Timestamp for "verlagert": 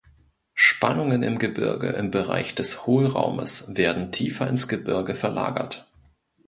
5.13-5.85